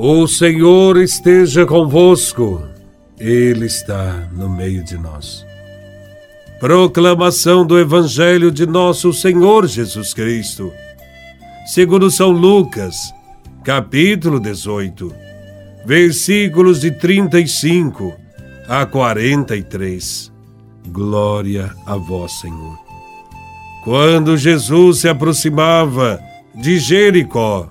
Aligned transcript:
O 0.00 0.28
Senhor 0.28 0.96
esteja 0.96 1.66
convosco, 1.66 2.62
Ele 3.18 3.66
está 3.66 4.28
no 4.30 4.48
meio 4.48 4.84
de 4.84 4.96
nós. 4.96 5.44
Proclamação 6.60 7.66
do 7.66 7.76
Evangelho 7.76 8.52
de 8.52 8.64
Nosso 8.64 9.12
Senhor 9.12 9.66
Jesus 9.66 10.14
Cristo, 10.14 10.72
segundo 11.66 12.12
São 12.12 12.30
Lucas, 12.30 13.12
capítulo 13.64 14.38
18, 14.38 15.12
versículos 15.84 16.80
de 16.80 16.92
35 16.92 18.14
a 18.68 18.86
43. 18.86 20.30
Glória 20.90 21.74
a 21.84 21.96
Vós, 21.96 22.38
Senhor. 22.38 22.78
Quando 23.82 24.36
Jesus 24.36 25.00
se 25.00 25.08
aproximava 25.08 26.20
de 26.54 26.78
Jericó, 26.78 27.68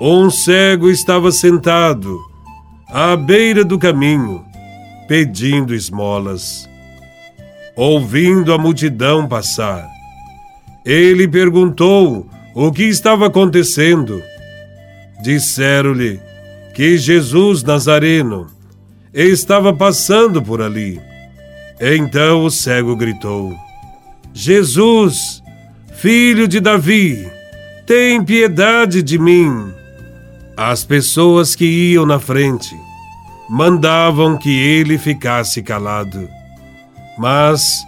um 0.00 0.28
cego 0.28 0.90
estava 0.90 1.30
sentado 1.30 2.20
à 2.88 3.16
beira 3.16 3.64
do 3.64 3.78
caminho, 3.78 4.44
pedindo 5.06 5.74
esmolas. 5.74 6.68
Ouvindo 7.76 8.52
a 8.52 8.58
multidão 8.58 9.26
passar, 9.26 9.88
ele 10.84 11.26
perguntou 11.26 12.26
o 12.54 12.70
que 12.70 12.84
estava 12.84 13.26
acontecendo. 13.26 14.22
Disseram-lhe 15.22 16.20
que 16.74 16.96
Jesus 16.96 17.62
Nazareno 17.62 18.46
estava 19.12 19.72
passando 19.72 20.42
por 20.42 20.60
ali. 20.60 21.00
Então 21.80 22.44
o 22.44 22.50
cego 22.50 22.94
gritou: 22.96 23.54
Jesus, 24.32 25.42
filho 25.94 26.46
de 26.46 26.60
Davi, 26.60 27.28
tem 27.86 28.22
piedade 28.22 29.02
de 29.02 29.18
mim. 29.18 29.72
As 30.56 30.84
pessoas 30.84 31.56
que 31.56 31.64
iam 31.64 32.06
na 32.06 32.20
frente 32.20 32.76
mandavam 33.48 34.38
que 34.38 34.50
ele 34.50 34.96
ficasse 34.98 35.62
calado, 35.62 36.28
mas 37.18 37.84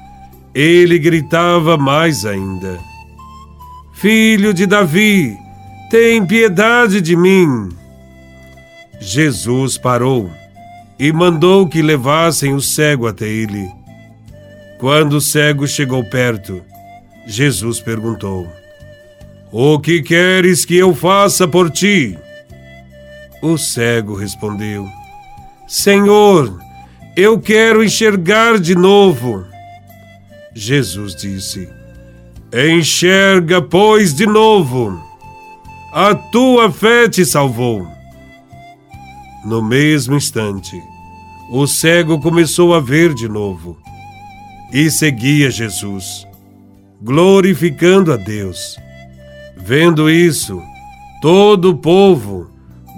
ele 0.52 0.98
gritava 0.98 1.76
mais 1.76 2.24
ainda: 2.24 2.80
Filho 3.94 4.52
de 4.52 4.66
Davi, 4.66 5.36
tem 5.90 6.26
piedade 6.26 7.00
de 7.00 7.14
mim. 7.14 7.68
Jesus 8.98 9.78
parou 9.78 10.28
e 10.98 11.12
mandou 11.12 11.68
que 11.68 11.80
levassem 11.80 12.52
o 12.52 12.60
cego 12.60 13.06
até 13.06 13.28
ele. 13.28 13.70
Quando 14.78 15.14
o 15.14 15.20
cego 15.20 15.68
chegou 15.68 16.02
perto, 16.04 16.62
Jesus 17.26 17.80
perguntou: 17.80 18.46
O 19.52 19.78
que 19.78 20.02
queres 20.02 20.64
que 20.64 20.76
eu 20.76 20.94
faça 20.94 21.46
por 21.46 21.70
ti? 21.70 22.18
O 23.48 23.56
cego 23.56 24.16
respondeu: 24.16 24.88
Senhor, 25.68 26.58
eu 27.16 27.38
quero 27.38 27.84
enxergar 27.84 28.58
de 28.58 28.74
novo. 28.74 29.46
Jesus 30.52 31.14
disse: 31.14 31.68
Enxerga, 32.52 33.62
pois, 33.62 34.12
de 34.12 34.26
novo. 34.26 35.00
A 35.92 36.12
tua 36.12 36.72
fé 36.72 37.08
te 37.08 37.24
salvou. 37.24 37.86
No 39.44 39.62
mesmo 39.62 40.16
instante, 40.16 40.82
o 41.48 41.68
cego 41.68 42.20
começou 42.20 42.74
a 42.74 42.80
ver 42.80 43.14
de 43.14 43.28
novo 43.28 43.78
e 44.72 44.90
seguia 44.90 45.52
Jesus, 45.52 46.26
glorificando 47.00 48.12
a 48.12 48.16
Deus. 48.16 48.76
Vendo 49.56 50.10
isso, 50.10 50.60
todo 51.22 51.70
o 51.70 51.76
povo 51.76 52.55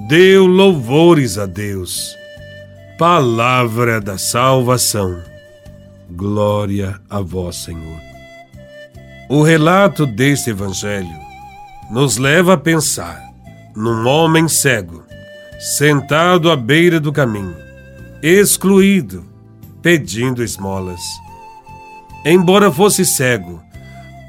deu 0.09 0.47
louvores 0.47 1.37
a 1.37 1.45
Deus. 1.45 2.17
Palavra 2.98 4.00
da 4.00 4.16
salvação. 4.16 5.22
Glória 6.10 6.99
a 7.10 7.21
vós, 7.21 7.56
Senhor. 7.56 8.00
O 9.28 9.43
relato 9.43 10.06
deste 10.06 10.49
evangelho 10.49 11.15
nos 11.91 12.16
leva 12.16 12.55
a 12.55 12.56
pensar 12.56 13.22
num 13.77 14.06
homem 14.06 14.49
cego, 14.49 15.05
sentado 15.60 16.50
à 16.50 16.56
beira 16.56 16.99
do 16.99 17.12
caminho, 17.12 17.54
excluído, 18.22 19.27
pedindo 19.83 20.43
esmolas. 20.43 21.03
Embora 22.25 22.72
fosse 22.72 23.04
cego, 23.04 23.62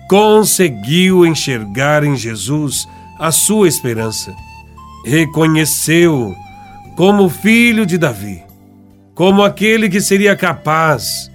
conseguiu 0.09 1.25
enxergar 1.25 2.04
em 2.04 2.18
Jesus 2.18 2.86
a 3.18 3.31
sua 3.31 3.70
esperança 3.70 4.36
reconheceu 5.06 6.36
como 6.96 7.30
filho 7.30 7.86
de 7.86 7.98
Davi, 7.98 8.44
como 9.16 9.44
aquele 9.44 9.90
que 9.90 10.02
seria 10.02 10.36
capaz 10.36 11.32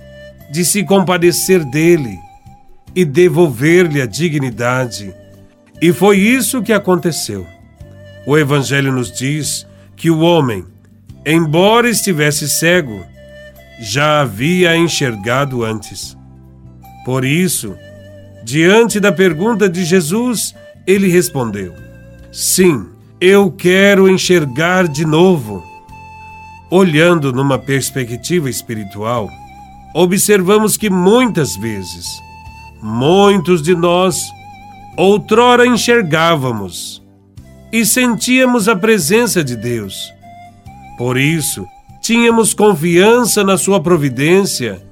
de 0.50 0.64
se 0.64 0.84
compadecer 0.84 1.64
dele 1.64 2.18
e 2.94 3.04
devolver-lhe 3.04 4.00
a 4.00 4.06
dignidade. 4.06 5.14
E 5.80 5.92
foi 5.92 6.18
isso 6.18 6.62
que 6.62 6.72
aconteceu. 6.72 7.46
O 8.26 8.38
Evangelho 8.38 8.92
nos 8.92 9.10
diz 9.10 9.66
que 9.96 10.10
o 10.10 10.20
homem, 10.20 10.64
embora 11.26 11.88
estivesse 11.88 12.48
cego, 12.48 13.04
já 13.80 14.20
havia 14.20 14.76
enxergado 14.76 15.64
antes. 15.64 16.16
Por 17.04 17.24
isso, 17.24 17.74
diante 18.44 19.00
da 19.00 19.12
pergunta 19.12 19.68
de 19.68 19.84
Jesus, 19.84 20.54
ele 20.86 21.08
respondeu: 21.08 21.74
Sim, 22.30 22.93
eu 23.20 23.50
quero 23.50 24.08
enxergar 24.08 24.88
de 24.88 25.04
novo. 25.04 25.64
Olhando 26.70 27.32
numa 27.32 27.58
perspectiva 27.58 28.50
espiritual, 28.50 29.30
observamos 29.94 30.76
que 30.76 30.90
muitas 30.90 31.56
vezes, 31.56 32.06
muitos 32.82 33.62
de 33.62 33.74
nós, 33.74 34.20
outrora 34.96 35.66
enxergávamos 35.66 37.02
e 37.72 37.86
sentíamos 37.86 38.68
a 38.68 38.74
presença 38.74 39.44
de 39.44 39.56
Deus. 39.56 40.12
Por 40.98 41.16
isso, 41.16 41.66
tínhamos 42.02 42.52
confiança 42.54 43.44
na 43.44 43.56
Sua 43.56 43.80
providência 43.80 44.82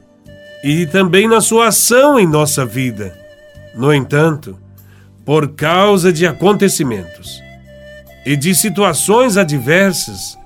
e 0.62 0.86
também 0.86 1.26
na 1.26 1.40
Sua 1.40 1.68
ação 1.68 2.18
em 2.18 2.26
nossa 2.26 2.64
vida. 2.64 3.18
No 3.74 3.92
entanto, 3.92 4.56
por 5.24 5.48
causa 5.54 6.12
de 6.12 6.26
acontecimentos 6.26 7.42
e 8.24 8.36
de 8.36 8.54
situações 8.54 9.36
adversas, 9.36 10.38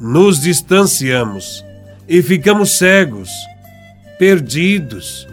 nos 0.00 0.40
distanciamos 0.40 1.64
e 2.08 2.20
ficamos 2.20 2.76
cegos, 2.76 3.30
perdidos, 4.18 5.26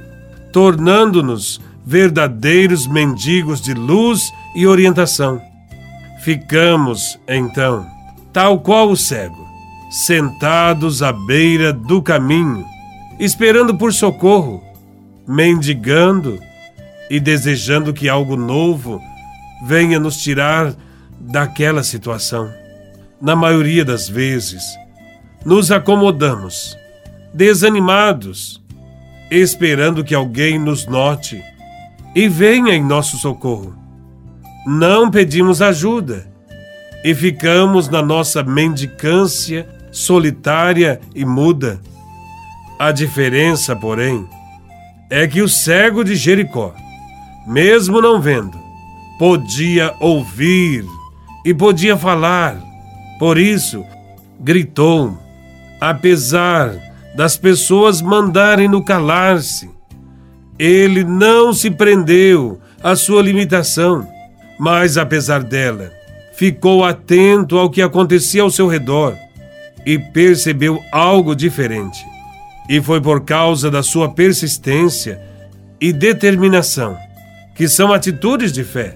tornando-nos 0.54 1.60
verdadeiros 1.86 2.86
mendigos 2.86 3.62
de 3.62 3.74
luz 3.74 4.32
e 4.56 4.68
orientação. 4.68 5.42
Ficamos, 6.24 7.20
então, 7.28 7.86
tal 8.32 8.60
qual 8.60 8.90
o 8.90 8.96
cego, 8.96 9.48
sentados 9.90 11.02
à 11.02 11.12
beira 11.12 11.74
do 11.74 12.02
caminho, 12.02 12.64
esperando 13.20 13.76
por 13.76 13.92
socorro, 13.92 14.62
mendigando 15.28 16.40
e 17.10 17.20
desejando 17.20 17.92
que 17.94 18.08
algo 18.08 18.36
novo 18.36 19.02
venha 19.66 20.00
nos 20.00 20.18
tirar 20.18 20.76
daquela 21.20 21.84
situação. 21.84 22.52
Na 23.22 23.36
maioria 23.36 23.84
das 23.84 24.08
vezes, 24.08 24.64
nos 25.46 25.72
acomodamos, 25.72 26.78
desanimados, 27.34 28.64
esperando 29.30 30.04
que 30.04 30.16
alguém 30.16 30.58
nos 30.58 30.86
note 30.86 31.44
e 32.16 32.28
venha 32.28 32.74
em 32.74 32.84
nosso 32.84 33.18
socorro. 33.18 33.76
Não 34.66 35.12
pedimos 35.12 35.62
ajuda 35.62 36.28
e 37.04 37.14
ficamos 37.14 37.90
na 37.90 38.02
nossa 38.02 38.44
mendicância 38.44 39.68
solitária 39.92 41.00
e 41.14 41.26
muda. 41.26 41.80
A 42.78 42.92
diferença, 42.92 43.76
porém, 43.76 44.28
é 45.10 45.28
que 45.28 45.42
o 45.42 45.50
cego 45.50 46.04
de 46.04 46.16
Jericó, 46.16 46.74
mesmo 47.48 48.02
não 48.02 48.22
vendo, 48.22 48.58
podia 49.18 49.94
ouvir 50.00 50.86
e 51.46 51.54
podia 51.54 51.98
falar. 51.98 52.58
Por 53.18 53.38
isso, 53.38 53.84
gritou, 54.40 55.18
apesar 55.80 56.74
das 57.16 57.38
pessoas 57.38 58.02
mandarem-no 58.02 58.84
calar-se. 58.84 59.70
Ele 60.58 61.04
não 61.04 61.54
se 61.54 61.70
prendeu 61.70 62.60
à 62.84 62.96
sua 62.96 63.22
limitação, 63.22 64.08
mas 64.60 64.98
apesar 64.98 65.44
dela, 65.44 65.92
ficou 66.34 66.84
atento 66.84 67.58
ao 67.58 67.70
que 67.70 67.82
acontecia 67.82 68.42
ao 68.42 68.50
seu 68.50 68.68
redor 68.68 69.16
e 69.86 69.98
percebeu 69.98 70.82
algo 70.92 71.36
diferente. 71.36 72.06
E 72.70 72.82
foi 72.82 73.02
por 73.02 73.26
causa 73.26 73.72
da 73.72 73.82
sua 73.82 74.14
persistência 74.14 75.20
e 75.82 75.92
determinação, 75.92 76.98
que 77.56 77.68
são 77.68 77.92
atitudes 77.92 78.52
de 78.52 78.64
fé, 78.64 78.96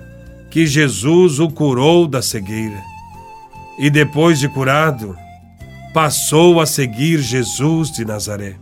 que 0.54 0.68
Jesus 0.68 1.40
o 1.40 1.50
curou 1.50 2.08
da 2.08 2.22
cegueira. 2.22 2.80
e 3.80 3.90
depois 3.90 4.38
de 4.38 4.48
curado, 4.48 5.18
passou 5.96 6.62
a 6.62 6.66
seguir 6.68 7.18
Jesus 7.18 7.90
de 7.92 8.06
Nazaré. 8.06 8.58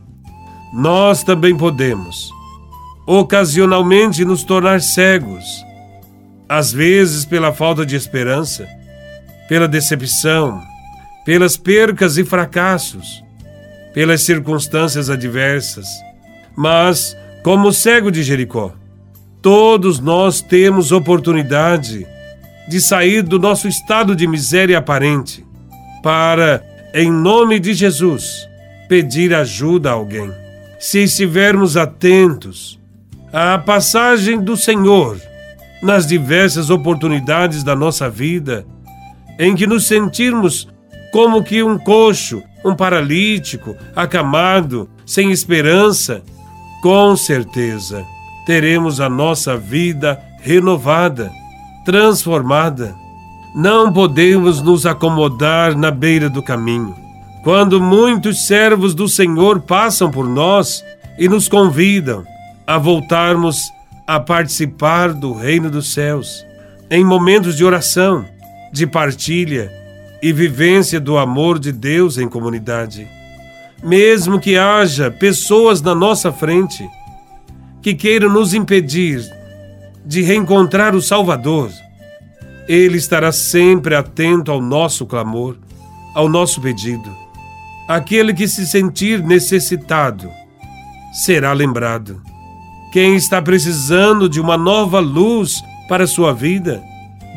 Nós 0.74 1.22
também 1.22 1.54
podemos, 1.54 2.32
ocasionalmente, 3.06 4.24
nos 4.24 4.42
tornar 4.46 4.80
cegos, 4.80 5.44
às 6.48 6.72
vezes 6.72 7.26
pela 7.26 7.52
falta 7.52 7.86
de 7.86 7.98
esperança, 7.98 8.66
pela 9.50 9.68
decepção, 9.68 10.64
pelas 11.26 11.58
percas 11.58 12.18
e 12.18 12.24
fracassos, 12.24 13.22
pelas 13.94 14.22
circunstâncias 14.22 15.10
adversas. 15.10 15.88
Mas, 16.56 17.18
como 17.44 17.68
o 17.68 17.74
cego 17.74 18.10
de 18.10 18.24
Jericó, 18.24 18.72
todos 19.42 20.00
nós 20.00 20.42
temos 20.42 20.92
oportunidade 20.92 22.06
de 22.70 22.80
sair 22.80 23.24
do 23.24 23.40
nosso 23.40 23.68
estado 23.68 24.16
de 24.16 24.28
miséria 24.28 24.78
aparente 24.78 25.46
para, 26.04 26.64
em 26.94 27.12
nome 27.12 27.60
de 27.60 27.74
Jesus, 27.74 28.48
pedir 28.88 29.34
ajuda 29.34 29.90
a 29.90 29.94
alguém. 29.94 30.32
Se 30.80 31.00
estivermos 31.04 31.76
atentos 31.76 32.80
à 33.34 33.58
passagem 33.58 34.40
do 34.40 34.56
Senhor 34.56 35.20
nas 35.82 36.06
diversas 36.06 36.70
oportunidades 36.70 37.64
da 37.64 37.76
nossa 37.76 38.10
vida, 38.10 38.66
em 39.40 39.56
que 39.56 39.66
nos 39.66 39.86
sentirmos 39.88 40.68
como 41.12 41.44
que 41.44 41.64
um 41.64 41.78
coxo, 41.80 42.44
um 42.64 42.76
paralítico, 42.76 43.76
acamado, 43.96 44.88
sem 45.06 45.32
esperança, 45.32 46.22
com 46.84 47.16
certeza 47.16 48.06
teremos 48.52 49.00
a 49.00 49.08
nossa 49.08 49.56
vida 49.56 50.22
renovada, 50.42 51.32
transformada. 51.86 52.94
Não 53.56 53.94
podemos 53.94 54.62
nos 54.62 54.86
acomodar 54.86 55.74
na 55.74 55.90
beira 55.90 56.30
do 56.30 56.44
caminho. 56.44 56.94
Quando 57.46 57.80
muitos 57.80 58.46
servos 58.46 58.94
do 58.94 59.08
Senhor 59.08 59.62
passam 59.62 60.12
por 60.12 60.28
nós 60.28 60.84
e 61.18 61.30
nos 61.30 61.48
convidam 61.48 62.26
a 62.68 62.78
voltarmos 62.78 63.72
a 64.06 64.20
participar 64.20 65.14
do 65.14 65.32
reino 65.32 65.72
dos 65.72 65.94
céus, 65.94 66.46
em 66.90 67.06
momentos 67.06 67.56
de 67.56 67.64
oração, 67.64 68.26
de 68.70 68.86
partilha, 68.86 69.72
e 70.22 70.34
vivência 70.34 71.00
do 71.00 71.18
amor 71.18 71.58
de 71.58 71.72
Deus 71.72 72.18
em 72.18 72.28
comunidade. 72.28 73.08
Mesmo 73.82 74.42
que 74.42 74.58
haja 74.58 75.10
pessoas 75.10 75.82
na 75.82 75.96
nossa 75.96 76.34
frente 76.34 76.86
que 77.82 77.94
queiram 77.96 78.30
nos 78.30 78.54
impedir 78.54 79.24
de 80.06 80.22
reencontrar 80.22 80.96
o 80.96 81.02
Salvador, 81.02 81.72
Ele 82.68 82.98
estará 82.98 83.32
sempre 83.32 83.96
atento 83.96 84.52
ao 84.52 84.62
nosso 84.62 85.06
clamor, 85.06 85.58
ao 86.14 86.30
nosso 86.30 86.62
pedido. 86.62 87.10
Aquele 87.88 88.34
que 88.34 88.48
se 88.48 88.66
sentir 88.68 89.22
necessitado 89.22 90.30
será 91.12 91.52
lembrado. 91.54 92.22
Quem 92.92 93.16
está 93.16 93.42
precisando 93.42 94.30
de 94.30 94.40
uma 94.40 94.58
nova 94.58 95.00
luz 95.00 95.64
para 95.88 96.08
sua 96.08 96.34
vida 96.34 96.82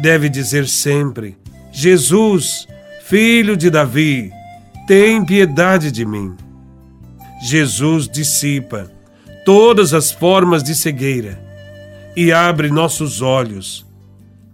deve 0.00 0.28
dizer 0.28 0.68
sempre: 0.68 1.36
Jesus, 1.72 2.66
Filho 3.04 3.56
de 3.56 3.70
Davi, 3.70 4.30
tem 4.86 5.24
piedade 5.24 5.90
de 5.90 6.04
mim. 6.04 6.34
Jesus 7.42 8.08
dissipa 8.08 8.93
todas 9.44 9.92
as 9.92 10.10
formas 10.10 10.62
de 10.62 10.74
cegueira 10.74 11.38
e 12.16 12.32
abre 12.32 12.70
nossos 12.70 13.20
olhos 13.20 13.84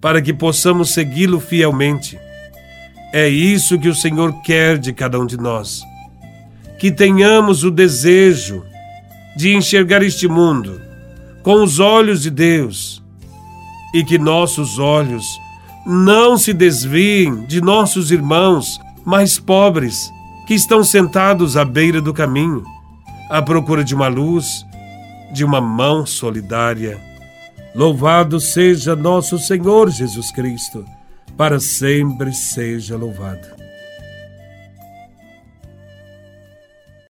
para 0.01 0.21
que 0.21 0.33
possamos 0.33 0.91
segui-lo 0.91 1.39
fielmente. 1.39 2.19
É 3.13 3.29
isso 3.29 3.79
que 3.79 3.89
o 3.89 3.95
Senhor 3.95 4.41
quer 4.43 4.79
de 4.79 4.93
cada 4.93 5.19
um 5.19 5.27
de 5.27 5.37
nós. 5.37 5.83
Que 6.79 6.91
tenhamos 6.91 7.65
o 7.65 7.71
desejo 7.71 8.65
de 9.37 9.55
enxergar 9.55 10.03
este 10.03 10.27
mundo 10.27 10.81
com 11.43 11.63
os 11.63 11.79
olhos 11.79 12.23
de 12.23 12.31
Deus 12.31 13.03
e 13.95 14.03
que 14.05 14.19
nossos 14.19 14.79
olhos 14.79 15.25
não 15.87 16.37
se 16.37 16.53
desviem 16.53 17.45
de 17.47 17.61
nossos 17.61 18.11
irmãos 18.11 18.81
mais 19.05 19.39
pobres 19.39 20.11
que 20.47 20.55
estão 20.55 20.83
sentados 20.83 21.57
à 21.57 21.65
beira 21.65 22.01
do 22.01 22.13
caminho, 22.13 22.65
à 23.29 23.41
procura 23.41 23.85
de 23.85 23.95
uma 23.95 24.09
luz, 24.09 24.65
de 25.33 25.45
uma 25.45 25.61
mão 25.61 26.05
solidária. 26.05 27.01
Louvado 27.75 28.41
seja 28.41 28.97
nosso 28.97 29.39
Senhor 29.39 29.91
Jesus 29.91 30.33
Cristo, 30.33 30.85
para 31.37 31.61
sempre 31.61 32.33
seja 32.33 32.97
louvado. 32.97 33.60